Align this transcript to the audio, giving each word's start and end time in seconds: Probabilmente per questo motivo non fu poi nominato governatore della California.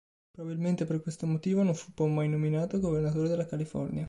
Probabilmente 0.31 0.85
per 0.85 0.99
questo 0.99 1.27
motivo 1.27 1.61
non 1.61 1.75
fu 1.75 1.91
poi 1.93 2.27
nominato 2.27 2.79
governatore 2.79 3.29
della 3.29 3.45
California. 3.45 3.99